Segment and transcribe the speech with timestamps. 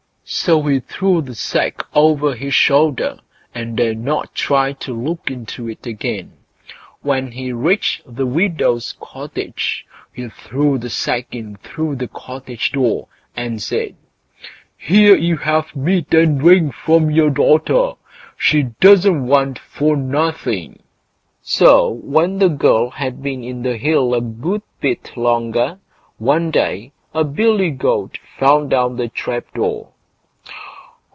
[0.33, 3.19] So he threw the sack over his shoulder,
[3.53, 6.31] and dared not try to look into it again.
[7.01, 13.09] When he reached the widow's cottage, he threw the sack in through the cottage door,
[13.35, 13.97] and said:
[14.77, 17.95] "Here you have meat and drink from your daughter;
[18.37, 20.81] she doesn't want for anything."
[21.41, 25.79] So, when the girl had been in the hill a good bit longer,
[26.19, 29.89] one day a billy goat fell down the trap door.